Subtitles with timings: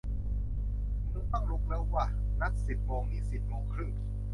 [1.11, 2.05] มึงต้องลุกแล้วว่ะ
[2.39, 3.91] นัดสิบโมง นี่สิบโมงครึ่ง